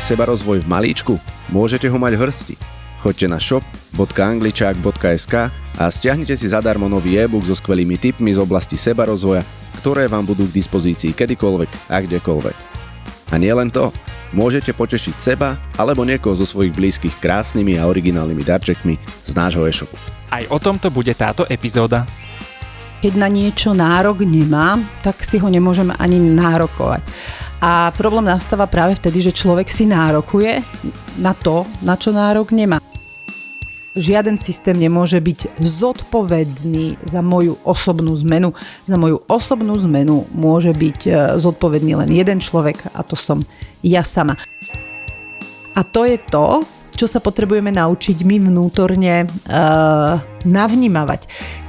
[0.00, 1.20] seba rozvoj v malíčku?
[1.52, 2.54] Môžete ho mať v hrsti.
[3.00, 9.08] Choďte na shop.angličák.sk a stiahnite si zadarmo nový e-book so skvelými tipmi z oblasti seba
[9.08, 9.40] rozvoja,
[9.80, 12.56] ktoré vám budú k dispozícii kedykoľvek a kdekoľvek.
[13.30, 13.88] A nie len to,
[14.36, 19.96] môžete potešiť seba alebo niekoho zo svojich blízkych krásnymi a originálnymi darčekmi z nášho e-shopu.
[20.28, 22.04] Aj o tomto bude táto epizóda.
[23.00, 27.00] Keď na niečo nárok nemám, tak si ho nemôžem ani nárokovať.
[27.60, 30.64] A problém nastáva práve vtedy, že človek si nárokuje
[31.20, 32.80] na to, na čo nárok nemá.
[33.92, 38.56] Žiaden systém nemôže byť zodpovedný za moju osobnú zmenu.
[38.88, 43.44] Za moju osobnú zmenu môže byť e, zodpovedný len jeden človek a to som
[43.84, 44.40] ja sama.
[45.76, 46.64] A to je to,
[46.96, 51.20] čo sa potrebujeme naučiť my vnútorne uh, navnímavať.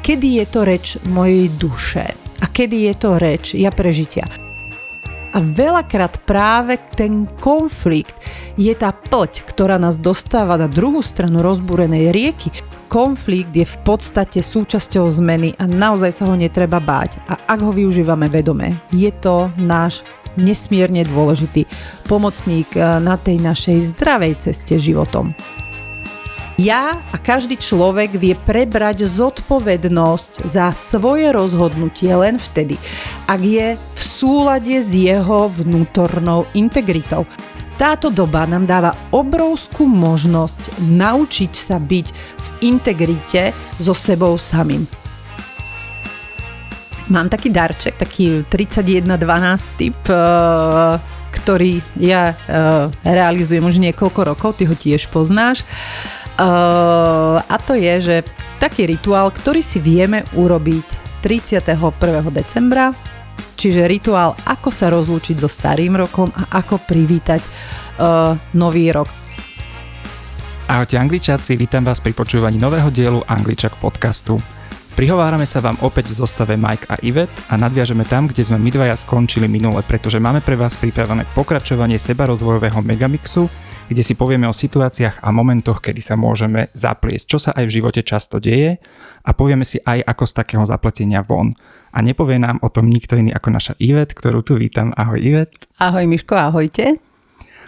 [0.04, 2.06] Kedy je to reč mojej duše
[2.44, 4.51] a kedy je to reč ja prežitia.
[5.32, 8.12] A veľakrát práve ten konflikt
[8.60, 12.52] je tá plť, ktorá nás dostáva na druhú stranu rozbúrenej rieky.
[12.92, 17.24] Konflikt je v podstate súčasťou zmeny a naozaj sa ho netreba báť.
[17.32, 20.04] A ak ho využívame vedome, je to náš
[20.36, 21.68] nesmierne dôležitý
[22.08, 25.32] pomocník eh, na tej našej zdravej ceste životom.
[26.62, 32.78] Ja a každý človek vie prebrať zodpovednosť za svoje rozhodnutie len vtedy,
[33.26, 37.26] ak je v súlade s jeho vnútornou integritou.
[37.82, 44.86] Táto doba nám dáva obrovskú možnosť naučiť sa byť v integrite so sebou samým.
[47.10, 49.10] Mám taký darček, taký 3112
[49.82, 51.02] typ, eh,
[51.34, 55.66] ktorý ja eh, realizujem už niekoľko rokov, ty ho tiež poznáš.
[56.42, 58.16] Uh, a to je, že
[58.58, 61.78] taký rituál, ktorý si vieme urobiť 31.
[62.34, 62.98] decembra,
[63.54, 69.06] čiže rituál, ako sa rozlúčiť so starým rokom a ako privítať uh, nový rok.
[70.66, 74.42] Ahojte angličáci, vítam vás pri počúvaní nového dielu Angličak podcastu.
[74.98, 78.74] Prihovárame sa vám opäť v zostave Mike a Ivet a nadviažeme tam, kde sme my
[78.74, 83.46] dvaja skončili minule, pretože máme pre vás pripravené pokračovanie sebarozvojového megamixu,
[83.92, 87.76] kde si povieme o situáciách a momentoch, kedy sa môžeme zapliesť, čo sa aj v
[87.76, 88.80] živote často deje
[89.28, 91.52] a povieme si aj ako z takého zapletenia von.
[91.92, 94.96] A nepovie nám o tom nikto iný ako naša Ivet, ktorú tu vítam.
[94.96, 95.68] Ahoj Ivet.
[95.76, 97.04] Ahoj Miško, ahojte.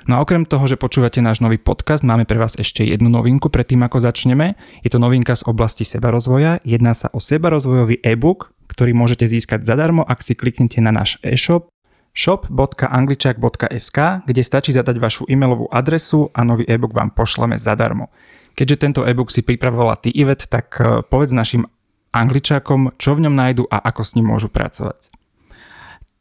[0.07, 3.51] No a okrem toho, že počúvate náš nový podcast, máme pre vás ešte jednu novinku
[3.51, 4.55] predtým, ako začneme.
[4.79, 6.63] Je to novinka z oblasti sebarozvoja.
[6.63, 11.72] Jedná sa o sebarozvojový e-book, ktorý môžete získať zadarmo, ak si kliknete na náš e-shop
[12.13, 18.09] shop.angličak.sk, kde stačí zadať vašu e-mailovú adresu a nový e-book vám pošleme zadarmo.
[18.53, 21.65] Keďže tento e-book si pripravovala ty Ivet, tak eh, povedz našim
[22.13, 25.12] angličákom, čo v ňom nájdu a ako s ním môžu pracovať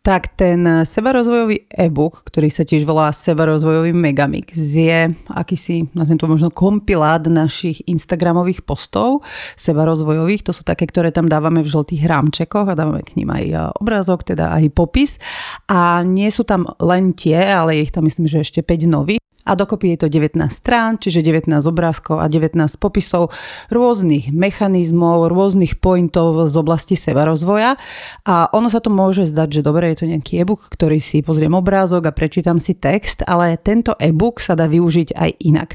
[0.03, 6.51] tak ten sebarozvojový e-book, ktorý sa tiež volá Sebarozvojový Megamix, je akýsi, nazviem to možno
[6.51, 9.23] kompilát našich Instagramových postov
[9.55, 10.43] sebarozvojových.
[10.51, 13.55] To sú také, ktoré tam dávame v žltých rámčekoch a dávame k ním aj e,
[13.79, 15.23] obrázok, teda aj popis.
[15.71, 19.59] A nie sú tam len tie, ale ich tam myslím, že ešte 5 nových a
[19.59, 23.35] dokopy je to 19 strán, čiže 19 obrázkov a 19 popisov
[23.69, 27.75] rôznych mechanizmov, rôznych pointov z oblasti seba rozvoja
[28.23, 31.53] a ono sa to môže zdať, že dobre, je to nejaký e-book, ktorý si pozriem
[31.59, 35.75] obrázok a prečítam si text, ale tento e-book sa dá využiť aj inak.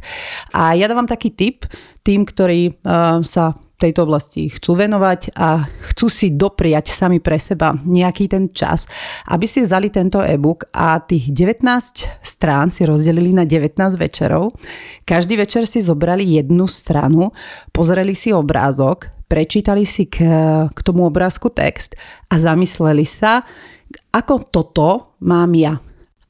[0.56, 1.68] A ja dávam taký tip
[2.08, 5.62] tým, ktorí uh, sa tejto oblasti chcú venovať a
[5.94, 8.90] chcú si dopriať sami pre seba nejaký ten čas,
[9.30, 11.62] aby si vzali tento e-book a tých 19
[12.26, 14.50] strán si rozdelili na 19 večerov.
[15.06, 17.30] Každý večer si zobrali jednu stranu,
[17.70, 20.26] pozreli si obrázok, prečítali si k,
[20.74, 21.94] k tomu obrázku text
[22.34, 23.46] a zamysleli sa,
[24.10, 25.78] ako toto mám ja.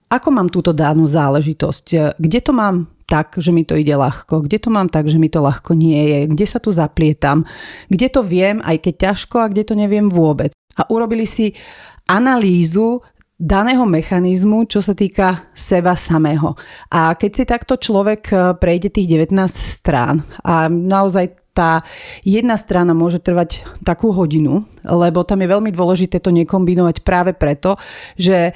[0.08, 2.16] Ako mám túto danú záležitosť?
[2.19, 5.31] Kde to mám tak, že mi to ide ľahko, kde to mám tak, že mi
[5.31, 7.47] to ľahko nie je, kde sa tu zaplietam,
[7.87, 10.52] kde to viem, aj keď ťažko a kde to neviem vôbec.
[10.76, 11.55] A urobili si
[12.05, 13.02] analýzu
[13.37, 16.58] daného mechanizmu, čo sa týka seba samého.
[16.90, 21.81] A keď si takto človek e, prejde tých 19 strán a naozaj tá
[22.22, 27.81] jedna strana môže trvať takú hodinu, lebo tam je veľmi dôležité to nekombinovať práve preto,
[28.14, 28.53] že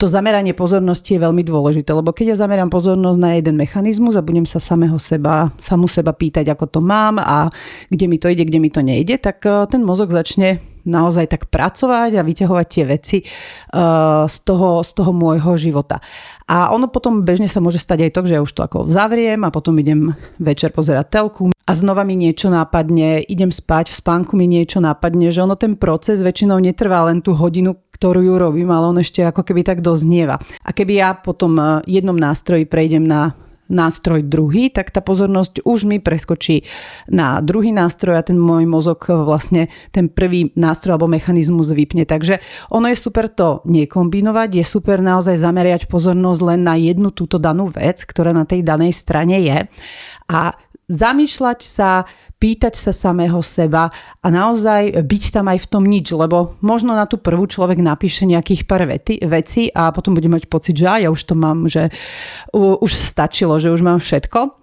[0.00, 4.24] to zameranie pozornosti je veľmi dôležité, lebo keď ja zamerám pozornosť na jeden mechanizmus a
[4.24, 7.52] budem sa samého seba, samú seba pýtať, ako to mám a
[7.92, 11.42] kde mi to ide, kde mi to nejde, tak eh, ten mozog začne naozaj tak
[11.52, 16.00] pracovať a vyťahovať tie veci uh, z, toho, z toho môjho života.
[16.48, 19.44] A ono potom bežne sa môže stať aj to, že ja už to ako zavriem
[19.44, 24.34] a potom idem večer pozerať telku a znova mi niečo nápadne, idem spať, v spánku
[24.34, 28.72] mi niečo nápadne, že ono ten proces väčšinou netrvá len tú hodinu, ktorú ju robím,
[28.72, 30.40] ale on ešte ako keby tak doznieva.
[30.64, 33.36] A keby ja po tom eh, jednom nástroji prejdem na
[33.70, 36.66] nástroj druhý, tak tá pozornosť už mi preskočí
[37.06, 42.02] na druhý nástroj a ten môj mozog vlastne ten prvý nástroj alebo mechanizmus vypne.
[42.02, 42.42] Takže
[42.74, 47.70] ono je super to nekombinovať, je super naozaj zameriať pozornosť len na jednu túto danú
[47.70, 49.58] vec, ktorá na tej danej strane je
[50.26, 50.40] a
[50.90, 52.04] zamýšľať sa,
[52.42, 57.06] pýtať sa samého seba a naozaj byť tam aj v tom nič, lebo možno na
[57.06, 61.08] tú prvú človek napíše nejakých pár vety, veci a potom bude mať pocit, že ja
[61.08, 61.94] už to mám, že
[62.56, 64.58] už stačilo, že už mám všetko.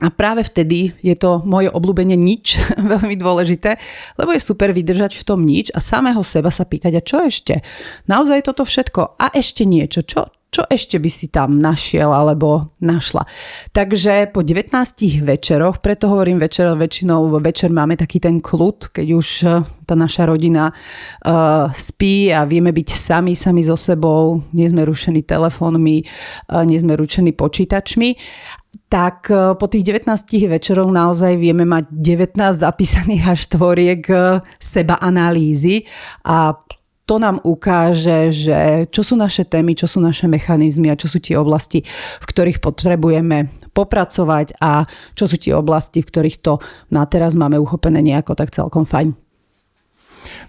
[0.00, 2.56] A práve vtedy je to moje obľúbenie nič
[2.96, 3.76] veľmi dôležité,
[4.16, 7.60] lebo je super vydržať v tom nič a samého seba sa pýtať, a čo ešte?
[8.08, 13.22] Naozaj toto všetko a ešte niečo, čo, čo ešte by si tam našiel alebo našla.
[13.70, 14.74] Takže po 19
[15.22, 20.30] večeroch, preto hovorím večer, väčšinou večer máme taký ten kľud, keď už eh, tá naša
[20.30, 26.62] rodina uh, spí a vieme byť sami, sami so sebou, nie sme rušení telefónmi, uh,
[26.62, 28.14] nie sme rušení počítačmi
[28.90, 34.02] tak po tých 19 večerov naozaj vieme mať 19 zapísaných až tvoriek
[34.58, 35.86] seba analýzy
[36.26, 36.54] a
[37.10, 41.18] to nám ukáže, že čo sú naše témy, čo sú naše mechanizmy a čo sú
[41.18, 41.82] tie oblasti,
[42.22, 44.86] v ktorých potrebujeme popracovať a
[45.18, 46.62] čo sú tie oblasti, v ktorých to
[46.94, 49.18] na teraz máme uchopené nejako tak celkom fajn.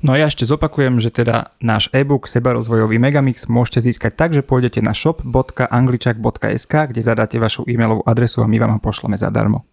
[0.05, 4.45] No a ja ešte zopakujem, že teda náš e-book Sebarozvojový Megamix môžete získať tak, že
[4.45, 9.65] pôjdete na shop.angličak.sk, kde zadáte vašu e-mailovú adresu a my vám ho pošleme zadarmo.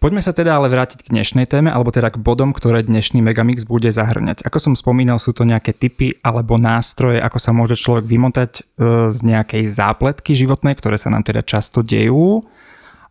[0.00, 3.68] Poďme sa teda ale vrátiť k dnešnej téme, alebo teda k bodom, ktoré dnešný Megamix
[3.68, 4.40] bude zahrňať.
[4.48, 8.60] Ako som spomínal, sú to nejaké typy alebo nástroje, ako sa môže človek vymotať e,
[9.12, 12.48] z nejakej zápletky životnej, ktoré sa nám teda často dejú.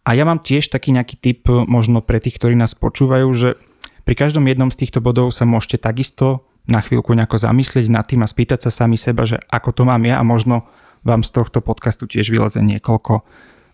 [0.01, 3.53] A ja mám tiež taký nejaký typ možno pre tých, ktorí nás počúvajú, že
[4.01, 8.25] pri každom jednom z týchto bodov sa môžete takisto na chvíľku nejako zamyslieť nad tým
[8.25, 10.65] a spýtať sa sami seba, že ako to mám ja a možno
[11.05, 13.21] vám z tohto podcastu tiež vyleze niekoľko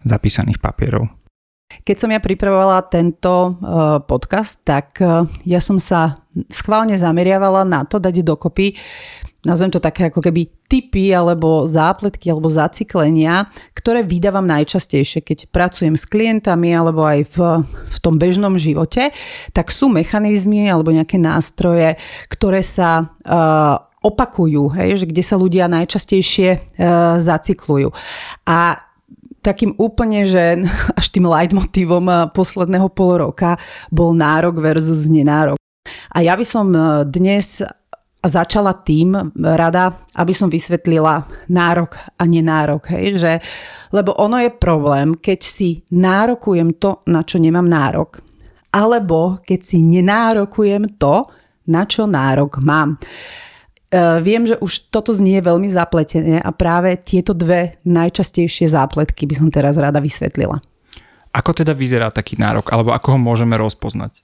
[0.04, 1.08] zapísaných papierov.
[1.66, 7.84] Keď som ja pripravovala tento uh, podcast, tak uh, ja som sa schválne zameriavala na
[7.88, 8.76] to dať dokopy
[9.46, 13.46] nazvem to také ako keby typy alebo zápletky alebo zaciklenia,
[13.78, 19.14] ktoré vydávam najčastejšie, keď pracujem s klientami alebo aj v, v tom bežnom živote,
[19.54, 25.70] tak sú mechanizmy alebo nejaké nástroje, ktoré sa uh, opakujú, hej, že kde sa ľudia
[25.70, 27.94] najčastejšie uh, zacyklujú.
[28.50, 28.85] A
[29.46, 30.66] takým úplne, že
[31.00, 33.62] až tým leitmotívom eh, posledného pol roka
[33.94, 35.62] bol nárok versus nenárok.
[36.10, 37.62] A ja by som eh, dnes
[38.26, 41.22] začala tým rada, aby som vysvetlila
[41.54, 42.90] nárok a nenárok.
[42.90, 43.22] Hej?
[43.22, 43.34] Že,
[43.94, 48.26] lebo ono je problém, keď si nárokujem to, na čo nemám nárok,
[48.74, 51.30] alebo keď si nenárokujem to,
[51.70, 52.98] na čo nárok mám.
[53.96, 59.36] E, viem, že už toto znie veľmi zapletené a práve tieto dve najčastejšie zápletky by
[59.40, 60.60] som teraz rada vysvetlila.
[61.32, 64.20] Ako teda vyzerá taký nárok, alebo ako ho môžeme rozpoznať?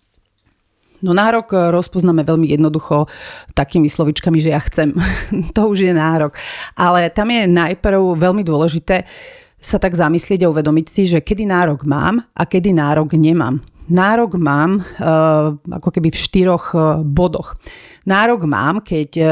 [1.00, 3.08] No nárok e, rozpoznáme veľmi jednoducho
[3.56, 4.92] takými slovičkami, že ja chcem.
[5.56, 6.36] to už je nárok.
[6.76, 9.08] Ale tam je najprv veľmi dôležité
[9.62, 13.62] sa tak zamyslieť a uvedomiť si, že kedy nárok mám a kedy nárok nemám.
[13.92, 17.60] Nárok mám uh, ako keby v štyroch uh, bodoch.
[18.08, 19.30] Nárok mám, keď uh,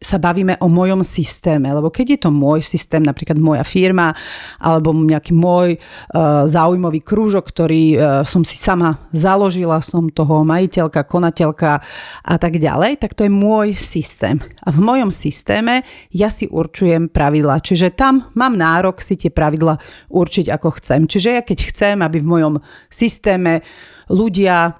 [0.00, 4.16] sa bavíme o mojom systéme, lebo keď je to môj systém, napríklad moja firma
[4.56, 11.04] alebo nejaký môj uh, záujmový krúžok, ktorý uh, som si sama založila, som toho majiteľka,
[11.04, 11.84] konateľka
[12.24, 14.40] a tak ďalej, tak to je môj systém.
[14.64, 15.84] A v mojom systéme
[16.16, 19.76] ja si určujem pravidla, čiže tam mám nárok si tie pravidla
[20.08, 21.04] určiť ako chcem.
[21.04, 22.54] Čiže ja keď chcem, aby v mojom
[22.88, 23.60] systéme
[24.10, 24.72] ľudia eh,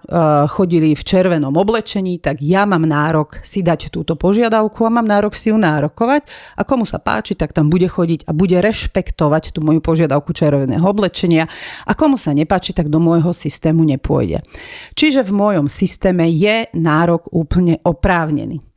[0.50, 5.38] chodili v červenom oblečení, tak ja mám nárok si dať túto požiadavku a mám nárok
[5.38, 6.26] si ju nárokovať
[6.58, 10.82] a komu sa páči, tak tam bude chodiť a bude rešpektovať tú moju požiadavku červeného
[10.82, 11.46] oblečenia
[11.86, 14.42] a komu sa nepáči, tak do môjho systému nepôjde.
[14.98, 18.69] Čiže v mojom systéme je nárok úplne oprávnený.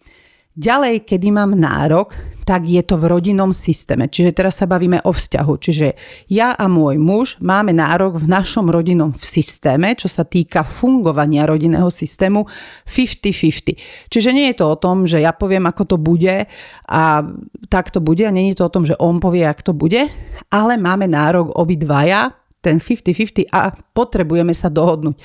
[0.53, 2.13] Ďalej, kedy mám nárok,
[2.45, 4.05] tak je to v rodinnom systéme.
[4.05, 5.53] Čiže teraz sa bavíme o vzťahu.
[5.57, 5.87] Čiže
[6.29, 11.89] ja a môj muž máme nárok v našom rodinnom systéme, čo sa týka fungovania rodinného
[11.89, 12.45] systému
[12.85, 14.13] 50-50.
[14.13, 16.45] Čiže nie je to o tom, že ja poviem, ako to bude
[16.85, 17.01] a
[17.73, 20.05] tak to bude a nie je to o tom, že on povie, ako to bude,
[20.53, 22.29] ale máme nárok obidvaja
[22.61, 25.17] ten 50-50 a potrebujeme sa dohodnúť.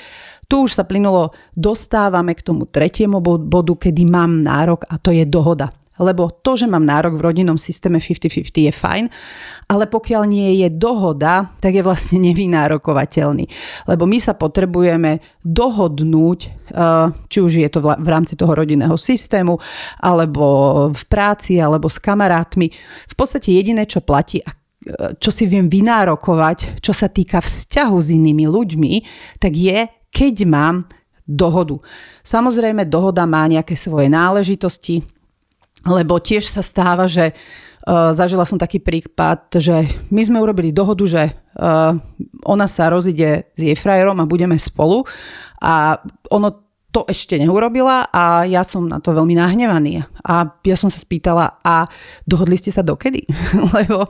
[0.49, 5.29] Tu už sa plynulo dostávame k tomu tretiemu bodu, kedy mám nárok a to je
[5.29, 5.69] dohoda.
[5.99, 9.05] lebo to, že mám nárok v rodinnom systéme 50-50 je fajn,
[9.67, 13.45] ale pokiaľ nie je dohoda, tak je vlastne nevynárokovateľný.
[13.91, 16.41] Lebo my sa potrebujeme dohodnúť,
[16.71, 19.59] uh, či už je to v rámci toho rodinného systému,
[19.99, 20.47] alebo
[20.95, 22.71] v práci, alebo s kamarátmi.
[23.11, 28.09] V podstate jediné, čo platí, uh, čo si viem vynárokovať, čo sa týka vzťahu s
[28.15, 28.93] inými ľuďmi,
[29.43, 30.89] tak je, keď mám
[31.29, 31.77] dohodu.
[32.25, 35.05] Samozrejme, dohoda má nejaké svoje náležitosti,
[35.85, 41.05] lebo tiež sa stáva, že uh, zažila som taký prípad, že my sme urobili dohodu,
[41.05, 41.93] že uh,
[42.49, 45.05] ona sa rozíde s jej frajerom a budeme spolu
[45.61, 46.01] a
[46.33, 50.09] ono to ešte neurobila a ja som na to veľmi nahnevaný.
[50.25, 51.85] A ja som sa spýtala, a
[52.25, 53.29] dohodli ste sa dokedy?
[53.77, 54.09] Lebo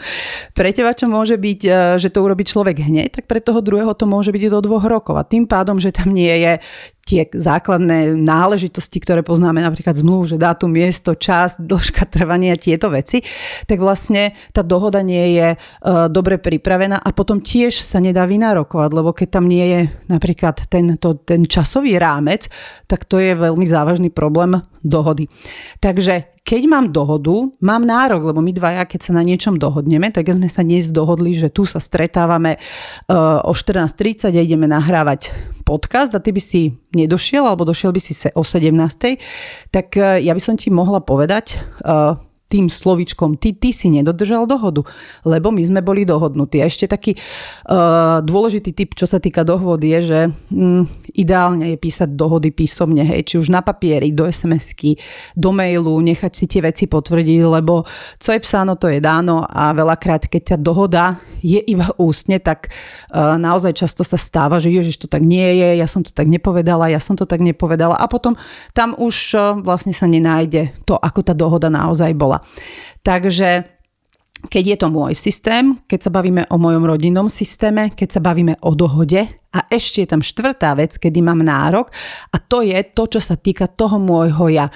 [0.54, 3.90] pre teba čo môže byť, e, že to urobí človek hneď, tak pre toho druhého
[3.98, 5.18] to môže byť do dvoch rokov.
[5.18, 6.62] A tým pádom, že tam nie je
[7.08, 13.24] tie základné náležitosti, ktoré poznáme napríklad zmluv, že dátum, miesto, čas, dĺžka trvania, tieto veci,
[13.64, 18.90] tak vlastne tá dohoda nie je uh, dobre pripravená a potom tiež sa nedá vynárokovať,
[18.92, 19.80] lebo keď tam nie je
[20.12, 22.52] napríklad ten, to, ten časový rámec,
[22.84, 25.32] tak to je veľmi závažný problém dohody.
[25.80, 30.32] Takže keď mám dohodu, mám nárok, lebo my dvaja, keď sa na niečom dohodneme, tak
[30.32, 35.28] sme sa dnes dohodli, že tu sa stretávame uh, o 14.30 a ideme nahrávať
[35.68, 38.72] podcast a ty by si nedošiel, alebo došiel by si o 17.
[39.68, 42.16] Tak uh, ja by som ti mohla povedať, uh,
[42.48, 44.80] tým slovičkom ty, ty si nedodržal dohodu,
[45.28, 46.64] lebo my sme boli dohodnutí.
[46.64, 51.78] A ešte taký uh, dôležitý typ, čo sa týka dohod, je, že mm, ideálne je
[51.78, 54.96] písať dohody písomne, hej, či už na papieri, do SMS-ky,
[55.36, 57.84] do mailu, nechať si tie veci potvrdiť, lebo
[58.16, 62.72] co je psáno, to je dáno a veľakrát, keď ťa dohoda je iba ústne, tak
[63.12, 66.26] uh, naozaj často sa stáva, že ježiš, to tak nie je, ja som to tak
[66.26, 68.34] nepovedala, ja som to tak nepovedala a potom
[68.72, 72.37] tam už uh, vlastne sa nenájde to, ako tá dohoda naozaj bola.
[73.02, 73.78] Takže
[74.46, 78.54] keď je to môj systém, keď sa bavíme o mojom rodinnom systéme, keď sa bavíme
[78.62, 81.90] o dohode a ešte je tam štvrtá vec, kedy mám nárok
[82.30, 84.66] a to je to, čo sa týka toho môjho ja.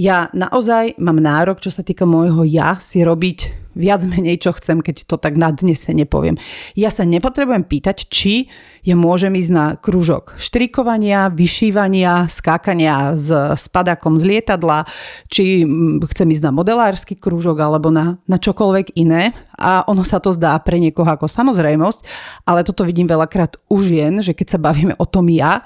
[0.00, 4.80] Ja naozaj mám nárok, čo sa týka môjho ja, si robiť viac menej, čo chcem,
[4.80, 6.40] keď to tak na dnes sa nepoviem.
[6.72, 8.48] Ja sa nepotrebujem pýtať, či
[8.80, 13.28] ja môžem ísť na krúžok štrikovania, vyšívania, skákania s
[13.60, 14.88] spadakom z lietadla,
[15.28, 19.36] či mm, chcem ísť na modelársky krúžok alebo na, na čokoľvek iné.
[19.60, 22.00] A ono sa to zdá pre niekoho ako samozrejmosť,
[22.48, 25.60] ale toto vidím veľakrát u žien, že keď sa bavíme o tom ja,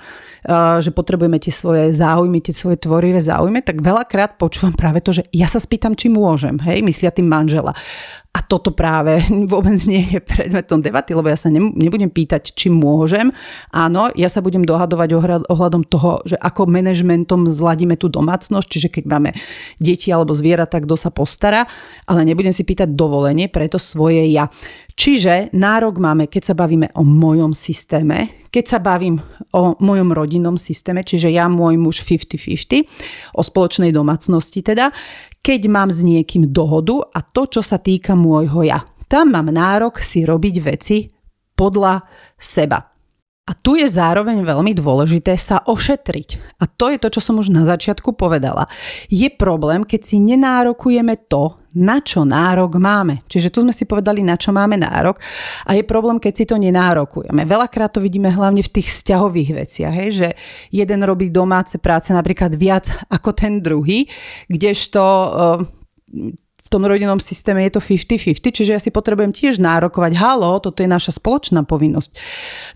[0.83, 5.23] že potrebujeme tie svoje záujmy, tie svoje tvorivé záujmy, tak veľakrát počúvam práve to, že
[5.31, 7.71] ja sa spýtam, či môžem, hej, myslia tým manžela.
[8.35, 9.23] A toto práve
[9.53, 13.31] vôbec nie je predmetom debaty, lebo ja sa nebudem pýtať, či môžem.
[13.71, 15.09] Áno, ja sa budem dohadovať
[15.47, 19.31] ohľadom toho, že ako manažmentom zladíme tú domácnosť, čiže keď máme
[19.79, 21.71] deti alebo zvieratá, kto sa postará,
[22.11, 24.51] ale nebudem si pýtať dovolenie pre to svoje ja.
[24.95, 29.19] Čiže nárok máme, keď sa bavíme o mojom systéme, keď sa bavím
[29.51, 32.87] o mojom rodinnom systéme, čiže ja, môj muž 50-50,
[33.35, 34.95] o spoločnej domácnosti teda,
[35.45, 38.81] keď mám s niekým dohodu a to, čo sa týka môjho ja.
[39.05, 41.05] Tam mám nárok si robiť veci
[41.53, 42.01] podľa
[42.41, 42.81] seba.
[43.45, 46.57] A tu je zároveň veľmi dôležité sa ošetriť.
[46.57, 48.73] A to je to, čo som už na začiatku povedala.
[49.13, 53.27] Je problém, keď si nenárokujeme to, na čo nárok máme.
[53.27, 55.19] Čiže tu sme si povedali, na čo máme nárok.
[55.67, 57.43] A je problém, keď si to nenárokujeme.
[57.43, 60.29] Veľakrát to vidíme hlavne v tých vzťahových veciach, hej, že
[60.71, 64.07] jeden robí domáce práce napríklad viac ako ten druhý,
[64.47, 65.03] kdežto
[66.73, 70.89] tom rodinnom systéme je to 50-50, čiže ja si potrebujem tiež nárokovať, halo, toto je
[70.91, 72.11] naša spoločná povinnosť.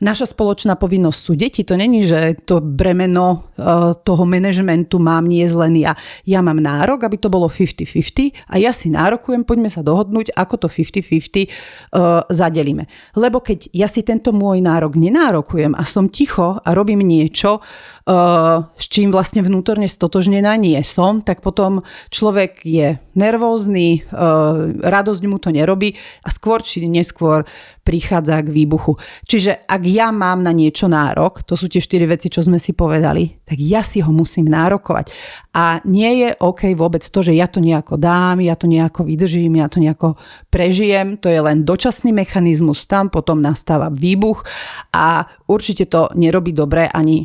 [0.04, 5.44] Naša spoločná povinnosť sú deti, to není, že to bremeno uh, toho manažmentu mám nie
[5.48, 5.96] len ja.
[6.28, 10.54] Ja mám nárok, aby to bolo 50-50 a ja si nárokujem, poďme sa dohodnúť, ako
[10.64, 12.86] to 50-50 uh, zadelíme.
[13.16, 17.97] Lebo keď ja si tento môj nárok nenárokujem a som ticho a robím niečo, uh,
[18.08, 25.36] s čím vlastne vnútorne stotožnená nie som, tak potom človek je nervózny, uh, radosť mu
[25.36, 25.92] to nerobí
[26.24, 27.44] a skôr či neskôr
[27.88, 29.00] prichádza k výbuchu.
[29.24, 32.76] Čiže ak ja mám na niečo nárok, to sú tie štyri veci, čo sme si
[32.76, 35.08] povedali, tak ja si ho musím nárokovať.
[35.56, 39.56] A nie je OK vôbec to, že ja to nejako dám, ja to nejako vydržím,
[39.56, 40.20] ja to nejako
[40.52, 41.16] prežijem.
[41.24, 44.44] To je len dočasný mechanizmus, tam potom nastáva výbuch
[44.92, 47.24] a určite to nerobí dobre ani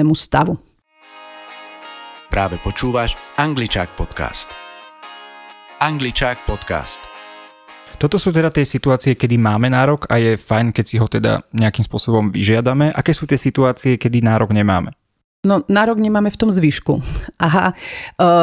[0.00, 0.54] zdravotnému stavu.
[2.30, 4.54] Práve počúvaš Angličák podcast.
[5.80, 7.04] Angličák podcast.
[8.00, 11.44] Toto sú teda tie situácie, kedy máme nárok a je fajn, keď si ho teda
[11.52, 12.94] nejakým spôsobom vyžiadame.
[12.96, 14.96] Aké sú tie situácie, kedy nárok nemáme?
[15.40, 17.00] No, nárok nemáme v tom zvyšku.
[17.48, 17.72] Aha,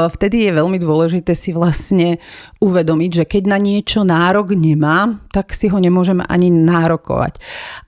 [0.10, 2.18] vtedy je veľmi dôležité si vlastne
[2.58, 7.38] uvedomiť, že keď na niečo nárok nemám, tak si ho nemôžeme ani nárokovať.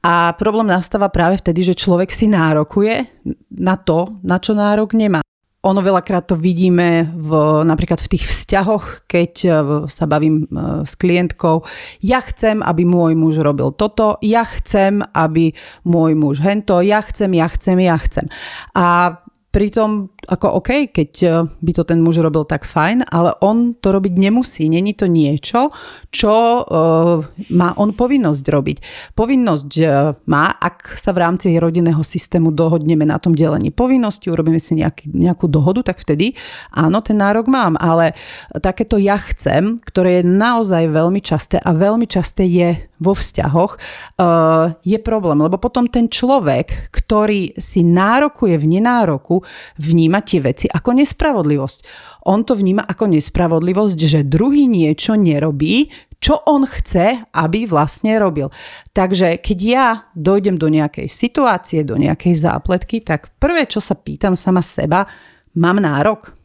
[0.05, 3.09] A problém nastáva práve vtedy, že človek si nárokuje
[3.57, 5.25] na to, na čo nárok nemá.
[5.59, 7.31] Ono veľakrát to vidíme v,
[7.67, 9.49] napríklad v tých vzťahoch, keď e,
[9.91, 11.67] sa bavím e, s klientkou.
[11.99, 15.51] Ja chcem, aby môj muž robil toto, ja chcem, aby
[15.83, 18.31] môj muž hento, ja chcem, ja chcem, ja chcem.
[18.71, 19.19] A
[19.51, 23.95] pritom ako OK, keď e, by to ten muž robil tak fajn, ale on to
[23.95, 24.67] robiť nemusí.
[24.67, 25.71] Není to niečo,
[26.09, 27.21] čo uh,
[27.53, 28.77] má on povinnosť robiť.
[29.13, 34.57] Povinnosť uh, má, ak sa v rámci rodinného systému dohodneme na tom delení povinnosti, urobíme
[34.57, 36.33] si nejaký, nejakú dohodu, tak vtedy
[36.73, 37.77] áno, ten nárok mám.
[37.77, 38.17] Ale
[38.59, 44.75] takéto ja chcem, ktoré je naozaj veľmi časté a veľmi časté je vo vzťahoch, uh,
[44.83, 45.39] je problém.
[45.39, 49.41] Lebo potom ten človek, ktorý si nárokuje v nenároku,
[49.79, 51.79] vníma vníma tie veci ako nespravodlivosť.
[52.27, 55.87] On to vníma ako nespravodlivosť, že druhý niečo nerobí,
[56.19, 58.51] čo on chce, aby vlastne robil.
[58.91, 64.35] Takže keď ja dojdem do nejakej situácie, do nejakej zápletky, tak prvé, čo sa pýtam
[64.35, 65.07] sama seba,
[65.55, 66.35] mám nárok?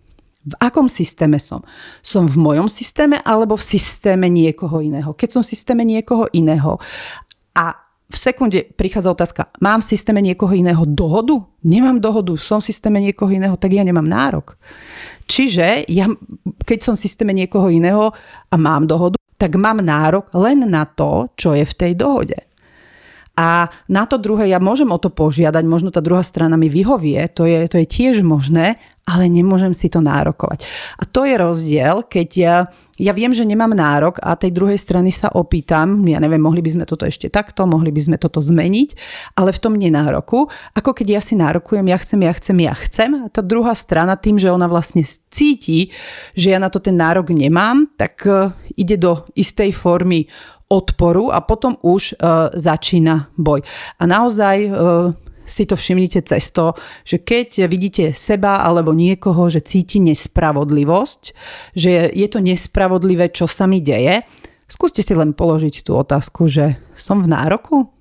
[0.45, 1.65] V akom systéme som?
[2.05, 5.17] Som v mojom systéme alebo v systéme niekoho iného?
[5.17, 6.79] Keď som v systéme niekoho iného
[7.57, 7.84] a
[8.15, 11.43] v sekunde prichádza otázka, mám v systéme niekoho iného dohodu?
[11.67, 14.55] Nemám dohodu, som v systéme niekoho iného, tak ja nemám nárok.
[15.27, 16.07] Čiže ja,
[16.63, 18.15] keď som v systéme niekoho iného
[18.49, 22.39] a mám dohodu, tak mám nárok len na to, čo je v tej dohode.
[23.35, 27.27] A na to druhé ja môžem o to požiadať, možno tá druhá strana mi vyhovie,
[27.35, 30.65] to je, to je tiež možné, ale nemôžem si to nárokovať.
[30.97, 32.57] A to je rozdiel, keď ja,
[32.97, 36.71] ja viem, že nemám nárok a tej druhej strany sa opýtam, ja neviem, mohli by
[36.73, 38.97] sme toto ešte takto, mohli by sme toto zmeniť,
[39.37, 43.11] ale v tom nenároku, ako keď ja si nárokujem, ja chcem, ja chcem, ja chcem,
[43.13, 45.93] a tá druhá strana tým, že ona vlastne cíti,
[46.33, 50.33] že ja na to ten nárok nemám, tak uh, ide do istej formy
[50.73, 53.61] odporu a potom už uh, začína boj.
[54.01, 55.13] A naozaj uh,
[55.45, 56.73] si to všimnite cez to,
[57.05, 61.23] že keď vidíte seba alebo niekoho, že cíti nespravodlivosť,
[61.77, 64.25] že je to nespravodlivé, čo sa mi deje,
[64.69, 67.95] skúste si len položiť tú otázku, že som v nároku?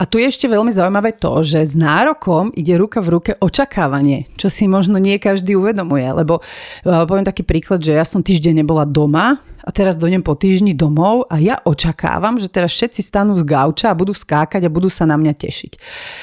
[0.00, 4.32] A tu je ešte veľmi zaujímavé to, že s nárokom ide ruka v ruke očakávanie,
[4.40, 6.08] čo si možno nie každý uvedomuje.
[6.08, 10.32] Lebo uh, poviem taký príklad, že ja som týždeň nebola doma a teraz dojdem po
[10.32, 14.72] týždni domov a ja očakávam, že teraz všetci stanú z gauča a budú skákať a
[14.72, 15.72] budú sa na mňa tešiť.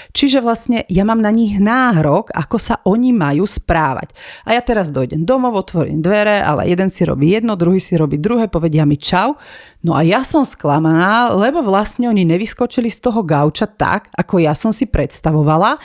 [0.10, 4.13] Čiže vlastne ja mám na nich nárok, ako sa oni majú správať.
[4.42, 8.18] A ja teraz dojdem domov, otvorím dvere, ale jeden si robí jedno, druhý si robí
[8.18, 9.38] druhé, povedia mi čau.
[9.86, 14.56] No a ja som sklamaná, lebo vlastne oni nevyskočili z toho gauča tak, ako ja
[14.56, 15.75] som si predstavovala.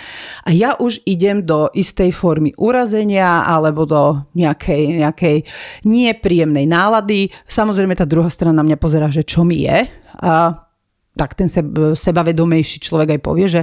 [0.46, 5.36] A ja už idem do istej formy urazenia alebo do nejakej, nejakej
[5.82, 9.86] nepríjemnej nálady Samozrejme tá druhá strana na mňa pozera, že čo mi je.
[10.22, 10.62] A
[11.12, 11.44] tak ten
[11.92, 13.62] sebavedomejší človek aj povie, že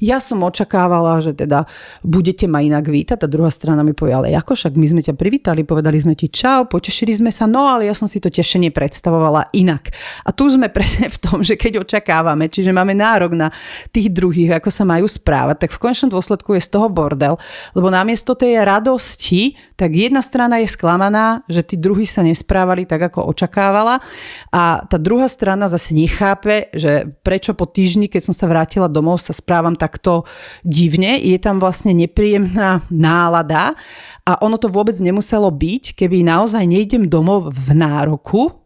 [0.00, 1.68] ja som očakávala, že teda
[2.00, 3.20] budete ma inak vítať.
[3.20, 6.32] A druhá strana mi povie, ale ako však my sme ťa privítali, povedali sme ti
[6.32, 9.92] čau, potešili sme sa, no ale ja som si to tešenie predstavovala inak.
[10.24, 13.52] A tu sme presne v tom, že keď očakávame, čiže máme nárok na
[13.92, 17.36] tých druhých, ako sa majú správať, tak v končnom dôsledku je z toho bordel,
[17.76, 23.12] lebo namiesto tej radosti, tak jedna strana je sklamaná, že tí druhí sa nesprávali tak,
[23.12, 24.00] ako očakávala
[24.48, 28.86] a tá druhá strana zase nechápe, že že prečo po týždni, keď som sa vrátila
[28.86, 30.22] domov, sa správam takto
[30.62, 31.18] divne.
[31.18, 33.74] Je tam vlastne nepríjemná nálada
[34.22, 38.65] a ono to vôbec nemuselo byť, keby naozaj nejdem domov v nároku,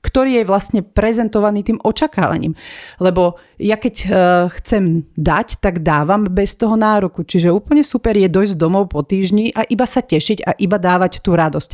[0.00, 2.56] ktorý je vlastne prezentovaný tým očakávaním.
[2.98, 4.08] Lebo ja keď uh,
[4.60, 7.22] chcem dať, tak dávam bez toho nároku.
[7.22, 11.20] Čiže úplne super je dojsť domov po týždni a iba sa tešiť a iba dávať
[11.20, 11.70] tú radosť.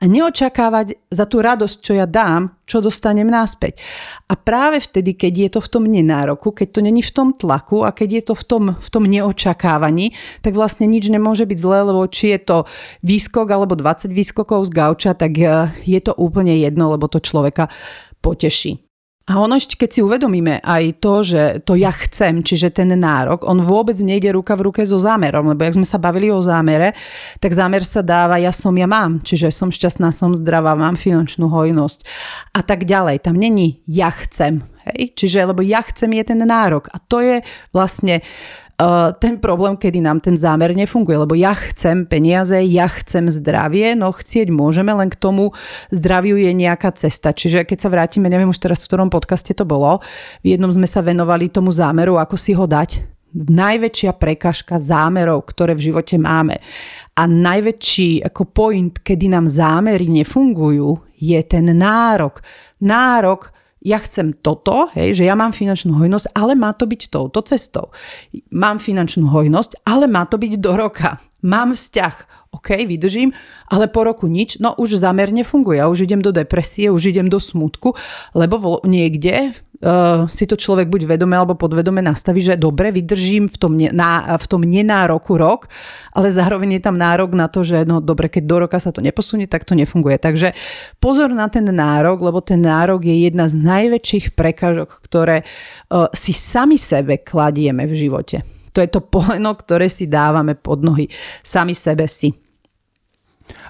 [0.00, 3.80] A neočakávať za tú radosť, čo ja dám, čo dostanem náspäť.
[4.30, 7.82] A práve vtedy, keď je to v tom nenároku, keď to není v tom tlaku
[7.82, 10.14] a keď je to v tom, v tom neočakávaní,
[10.44, 12.56] tak vlastne nič nemôže byť zlé, lebo či je to
[13.02, 17.69] výskok alebo 20 výskokov z gauča, tak eh, je to úplne jedno, lebo to človeka
[18.20, 18.90] poteší.
[19.30, 23.46] A ono ešte, keď si uvedomíme aj to, že to ja chcem, čiže ten nárok,
[23.46, 26.98] on vôbec nejde ruka v ruke so zámerom, lebo jak sme sa bavili o zámere,
[27.38, 31.46] tak zámer sa dáva ja som, ja mám, čiže som šťastná, som zdravá, mám finančnú
[31.46, 32.02] hojnosť
[32.58, 33.22] a tak ďalej.
[33.22, 35.14] Tam není ja chcem, hej?
[35.14, 38.26] Čiže, lebo ja chcem je ten nárok a to je vlastne
[39.20, 44.08] ten problém, kedy nám ten zámer nefunguje, lebo ja chcem peniaze, ja chcem zdravie, no
[44.08, 45.52] chcieť môžeme, len k tomu
[45.92, 47.36] zdraviu je nejaká cesta.
[47.36, 50.00] Čiže keď sa vrátime, neviem už teraz v ktorom podcaste to bolo,
[50.40, 53.20] v jednom sme sa venovali tomu zámeru, ako si ho dať.
[53.34, 56.58] najväčšia prekažka zámerov, ktoré v živote máme.
[57.14, 62.42] A najväčší ako point, kedy nám zámery nefungujú, je ten nárok.
[62.82, 67.40] Nárok ja chcem toto, hej, že ja mám finančnú hojnosť, ale má to byť touto
[67.40, 67.88] cestou.
[68.52, 71.16] Mám finančnú hojnosť, ale má to byť do roka.
[71.42, 72.14] Mám vzťah,
[72.50, 73.30] OK, vydržím,
[73.70, 75.78] ale po roku nič, no už zamerne funguje.
[75.78, 77.94] Ja už idem do depresie, už idem do smutku,
[78.34, 83.54] lebo niekde uh, si to človek buď vedome alebo podvedome nastaví, že dobre, vydržím v
[83.54, 85.70] tom, ne, na, v tom nenároku rok,
[86.10, 88.98] ale zároveň je tam nárok na to, že no dobre, keď do roka sa to
[88.98, 90.18] neposunie, tak to nefunguje.
[90.18, 90.50] Takže
[90.98, 96.34] pozor na ten nárok, lebo ten nárok je jedna z najväčších prekážok, ktoré uh, si
[96.34, 98.59] sami sebe kladieme v živote.
[98.72, 101.10] To je to poleno, ktoré si dávame pod nohy
[101.42, 102.30] sami sebe si.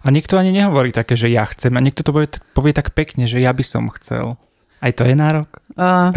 [0.05, 1.73] A niekto ani nehovorí také, že ja chcem.
[1.77, 4.37] A niekto to povie, povie tak pekne, že ja by som chcel.
[4.81, 5.49] Aj to je nárok?
[5.77, 6.13] Uh,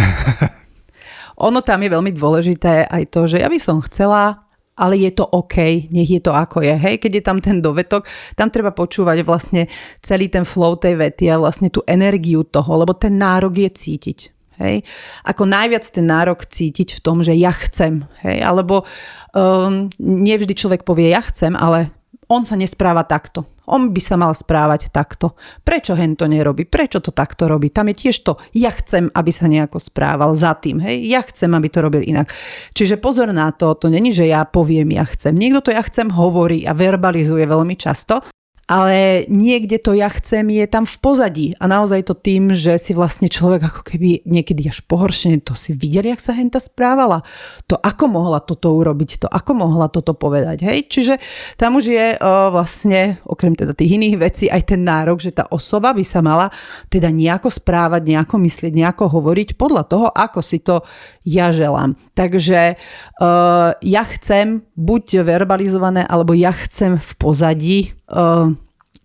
[1.48, 4.44] ono tam je veľmi dôležité aj to, že ja by som chcela,
[4.74, 6.74] ale je to OK, nech je to ako je.
[6.74, 9.68] Hej, keď je tam ten dovetok, tam treba počúvať vlastne
[10.02, 14.20] celý ten flow tej vety a vlastne tú energiu toho, lebo ten nárok je cítiť.
[14.62, 14.86] Hej?
[15.26, 18.06] Ako najviac ten nárok cítiť v tom, že ja chcem.
[18.22, 18.44] Hej?
[18.44, 18.86] Alebo
[19.34, 21.94] um, nie vždy človek povie ja chcem, ale
[22.32, 23.46] on sa nespráva takto.
[23.70, 25.40] On by sa mal správať takto.
[25.64, 26.68] Prečo hen to nerobí?
[26.68, 27.72] Prečo to takto robí?
[27.72, 30.84] Tam je tiež to, ja chcem, aby sa nejako správal za tým.
[30.84, 31.08] Hej?
[31.08, 32.34] Ja chcem, aby to robil inak.
[32.76, 35.32] Čiže pozor na to, to není, že ja poviem ja chcem.
[35.36, 38.24] Niekto to ja chcem hovorí a verbalizuje veľmi často
[38.64, 41.48] ale niekde to ja chcem je tam v pozadí.
[41.60, 45.76] A naozaj to tým, že si vlastne človek ako keby niekedy až pohoršený, to si
[45.76, 47.28] videli, jak sa henta správala.
[47.68, 50.64] To ako mohla toto urobiť, to ako mohla toto povedať.
[50.64, 50.88] Hej?
[50.88, 51.14] Čiže
[51.60, 55.44] tam už je o, vlastne, okrem teda tých iných vecí, aj ten nárok, že tá
[55.52, 56.48] osoba by sa mala
[56.88, 60.88] teda nejako správať, nejako myslieť, nejako hovoriť podľa toho, ako si to
[61.28, 62.00] ja želám.
[62.16, 67.80] Takže uh, ja chcem buď verbalizované, alebo ja chcem v pozadí.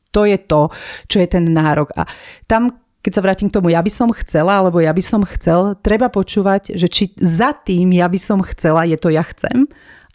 [0.09, 0.73] To je to,
[1.05, 1.92] čo je ten nárok.
[1.92, 2.09] A
[2.49, 5.77] tam, keď sa vrátim k tomu, ja by som chcela, alebo ja by som chcel,
[5.81, 9.68] treba počúvať, že či za tým ja by som chcela, je to ja chcem,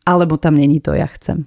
[0.03, 1.45] alebo tam není to ja chcem.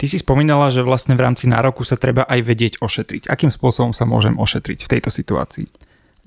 [0.00, 3.28] Ty si spomínala, že vlastne v rámci nároku sa treba aj vedieť ošetriť.
[3.28, 5.68] Akým spôsobom sa môžem ošetriť v tejto situácii?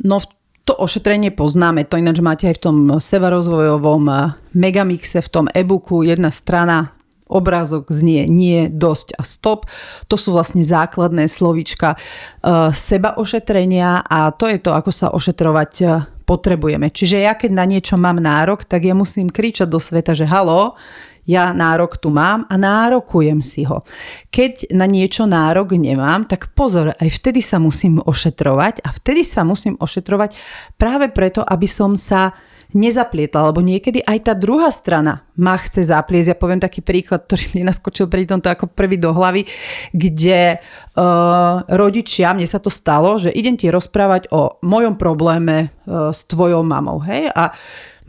[0.05, 0.21] No
[0.63, 4.21] to ošetrenie poznáme, to ináč máte aj v tom sebarozvojovom eh,
[4.53, 6.93] megamixe, v tom e-booku, jedna strana,
[7.33, 9.65] obrázok znie nie, dosť a stop.
[10.07, 15.71] To sú vlastne základné slovíčka uh, seba ošetrenia a to je to, ako sa ošetrovať
[15.81, 16.93] uh, potrebujeme.
[16.93, 20.79] Čiže ja keď na niečo mám nárok, tak ja musím kričať do sveta, že halo,
[21.23, 23.87] ja nárok tu mám a nárokujem si ho.
[24.27, 29.47] Keď na niečo nárok nemám, tak pozor, aj vtedy sa musím ošetrovať a vtedy sa
[29.47, 30.35] musím ošetrovať
[30.75, 32.35] práve preto, aby som sa
[32.73, 36.33] nezaplietla, lebo niekedy aj tá druhá strana ma chce zapliesť.
[36.33, 39.45] Ja poviem taký príklad, ktorý mi naskočil pri tomto ako prvý do hlavy,
[39.93, 46.09] kde uh, rodičia, mne sa to stalo, že idem ti rozprávať o mojom probléme uh,
[46.09, 47.53] s tvojou mamou, hej, a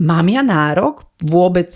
[0.01, 1.71] mám ja nárok vôbec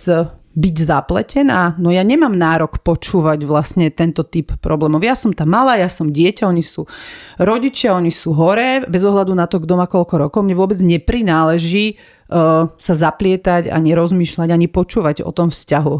[0.49, 5.05] byť zapletená, no ja nemám nárok počúvať vlastne tento typ problémov.
[5.05, 6.89] Ja som tam malá, ja som dieťa, oni sú
[7.37, 12.01] rodičia, oni sú hore, bez ohľadu na to, kto má koľko rokov, mne vôbec neprináleží
[12.33, 15.95] uh, sa zaplietať, ani rozmýšľať, ani počúvať o tom vzťahu.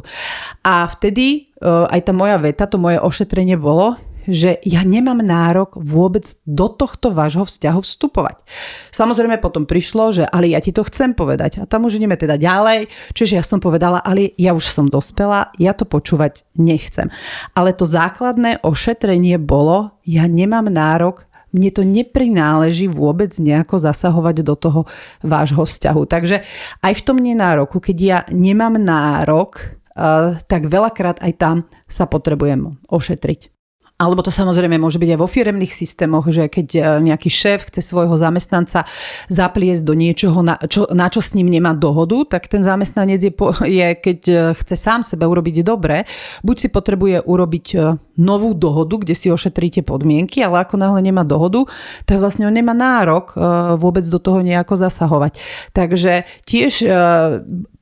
[0.65, 5.77] A vtedy uh, aj tá moja veta, to moje ošetrenie bolo, že ja nemám nárok
[5.77, 8.41] vôbec do tohto vášho vzťahu vstupovať.
[8.93, 12.37] Samozrejme potom prišlo, že ale ja ti to chcem povedať a tam už ideme teda
[12.37, 17.11] ďalej, čiže ja som povedala, ale ja už som dospela, ja to počúvať nechcem.
[17.53, 24.53] Ale to základné ošetrenie bolo, ja nemám nárok mne to neprináleží vôbec nejako zasahovať do
[24.53, 24.81] toho
[25.25, 26.01] vášho vzťahu.
[26.05, 26.45] Takže
[26.81, 31.57] aj v tom nenároku, keď ja nemám nárok, eh, tak veľakrát aj tam
[31.89, 33.58] sa potrebujem ošetriť.
[33.99, 37.83] Alebo to samozrejme môže byť aj vo firemných systémoch, že keď e, nejaký šéf chce
[37.83, 38.87] svojho zamestnanca
[39.27, 43.33] zapliesť do niečoho, na čo, na čo s ním nemá dohodu, tak ten zamestnanec je,
[43.67, 46.07] je, keď e, chce sám sebe urobiť dobre,
[46.47, 47.77] buď si potrebuje urobiť e,
[48.23, 51.67] novú dohodu, kde si ošetríte podmienky, ale ako náhle nemá dohodu,
[52.07, 53.35] tak vlastne on nemá nárok
[53.75, 55.35] vôbec do toho nejako zasahovať.
[55.75, 56.87] Takže tiež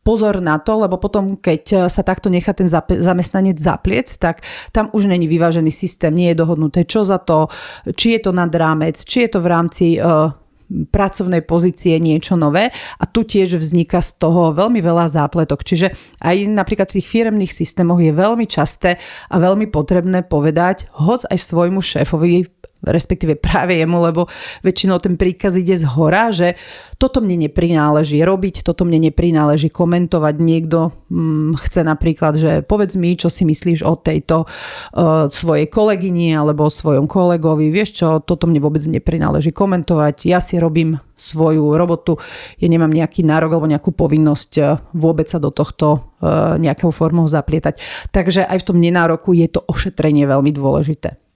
[0.08, 2.72] pozor na to, lebo potom, keď e, sa takto nechá ten
[3.04, 7.52] zamestnanec zapliec, tak tam už není vyvážený systém, nie je dohodnuté, čo za to,
[7.92, 10.32] či je to nad rámec, či je to v rámci uh,
[10.68, 15.64] pracovnej pozície niečo nové a tu tiež vzniká z toho veľmi veľa zápletok.
[15.64, 19.00] Čiže aj napríklad v tých firemných systémoch je veľmi časté
[19.32, 24.22] a veľmi potrebné povedať hoď aj svojmu šéfovi respektíve práve jemu, lebo
[24.62, 26.54] väčšinou ten príkaz ide z hora, že
[26.98, 30.36] toto mne neprináleží robiť, toto mne neprináleží komentovať.
[30.38, 36.34] Niekto hm, chce napríklad, že povedz mi, čo si myslíš o tejto uh, svojej kolegyni
[36.34, 37.70] alebo o svojom kolegovi.
[37.70, 40.30] Vieš čo, toto mne vôbec neprináleží komentovať.
[40.30, 42.22] Ja si robím svoju robotu,
[42.62, 47.26] ja nemám nejaký nárok alebo nejakú povinnosť uh, vôbec sa do tohto uh, nejakou formou
[47.26, 47.82] zaplietať.
[48.14, 51.27] Takže aj v tom nenároku je to ošetrenie veľmi dôležité.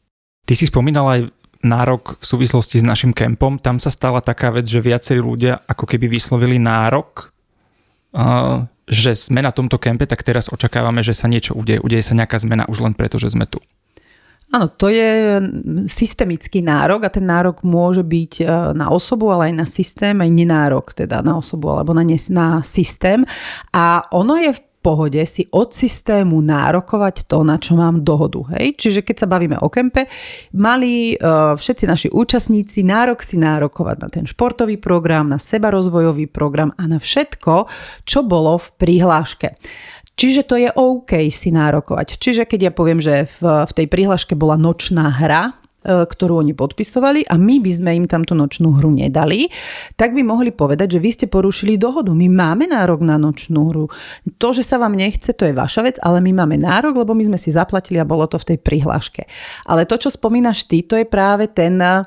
[0.46, 1.22] Ty si spomínal aj
[1.62, 3.62] nárok v súvislosti s našim kempom.
[3.62, 7.30] Tam sa stala taká vec, že viacerí ľudia ako keby vyslovili nárok,
[8.90, 11.80] že sme na tomto kempe, tak teraz očakávame, že sa niečo udeje.
[11.80, 13.62] Udeje sa nejaká zmena už len preto, že sme tu.
[14.52, 15.40] Áno, to je
[15.88, 20.28] systemický nárok a ten nárok môže byť e, na osobu, ale aj na systém, aj
[20.28, 23.24] nenárok, teda na osobu alebo na, na systém.
[23.72, 28.58] A ono je v pohode si od systému nárokovať to, na čo mám dohodu.
[28.58, 28.76] Hej?
[28.82, 30.10] Čiže keď sa bavíme o kempe,
[30.58, 36.74] mali uh, všetci naši účastníci nárok si nárokovať na ten športový program, na sebarozvojový program
[36.76, 37.70] a na všetko,
[38.04, 39.54] čo bolo v prihláške.
[40.18, 42.20] Čiže to je OK si nárokovať.
[42.20, 47.26] Čiže keď ja poviem, že v, v tej prihláške bola nočná hra, ktorú oni podpisovali
[47.26, 49.50] a my by sme im tam tú nočnú hru nedali,
[49.98, 52.14] tak by mohli povedať, že vy ste porušili dohodu.
[52.14, 53.86] My máme nárok na nočnú hru.
[54.38, 57.34] To, že sa vám nechce, to je vaša vec, ale my máme nárok, lebo my
[57.34, 59.26] sme si zaplatili a bolo to v tej prihláške.
[59.66, 62.06] Ale to, čo spomínaš ty, to je práve ten e,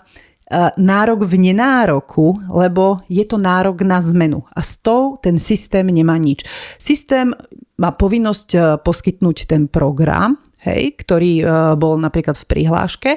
[0.78, 4.46] nárok v nenároku, lebo je to nárok na zmenu.
[4.54, 6.46] A s tou ten systém nemá nič.
[6.78, 7.34] Systém
[7.74, 13.10] má povinnosť e, poskytnúť ten program, hej, ktorý uh, bol napríklad v prihláške,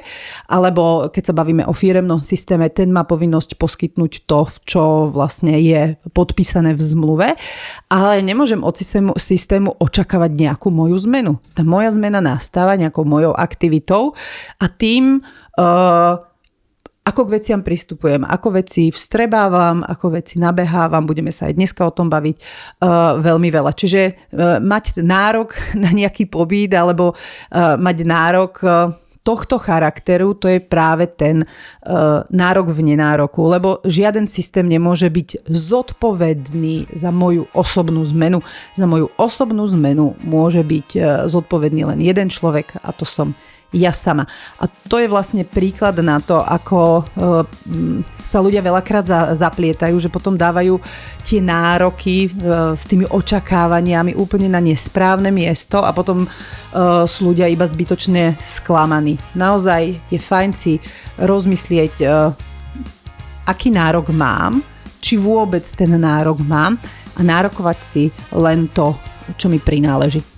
[0.46, 5.96] alebo keď sa bavíme o firemnom systéme, ten má povinnosť poskytnúť to, čo vlastne je
[6.12, 7.28] podpísané v zmluve,
[7.88, 11.40] ale nemôžem od systému, systému očakávať nejakú moju zmenu.
[11.56, 14.12] Tá moja zmena nastáva nejakou mojou aktivitou
[14.60, 15.24] a tým
[15.58, 16.27] uh,
[17.08, 21.94] ako k veciam pristupujem, ako veci vstrebávam, ako veci nabehávam, budeme sa aj dneska o
[21.96, 23.72] tom baviť uh, veľmi veľa.
[23.72, 28.92] Čiže uh, mať nárok na nejaký pobyt alebo uh, mať nárok uh,
[29.24, 35.44] tohto charakteru, to je práve ten uh, nárok v nenároku, lebo žiaden systém nemôže byť
[35.44, 38.40] zodpovedný za moju osobnú zmenu.
[38.72, 43.36] Za moju osobnú zmenu môže byť uh, zodpovedný len jeden človek a to som
[43.68, 44.24] ja sama.
[44.56, 47.44] A to je vlastne príklad na to, ako uh,
[48.24, 50.80] sa ľudia veľakrát za, zaplietajú, že potom dávajú
[51.20, 57.44] tie nároky uh, s tými očakávaniami úplne na nesprávne miesto a potom uh, sú ľudia
[57.52, 59.20] iba zbytočne sklamaní.
[59.36, 60.80] Naozaj je fajn si
[61.18, 62.06] rozmyslieť,
[63.42, 64.62] aký nárok mám,
[65.02, 66.78] či vôbec ten nárok mám
[67.16, 68.94] a nárokovať si len to,
[69.34, 70.37] čo mi prináleží.